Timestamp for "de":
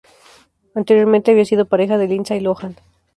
1.99-2.07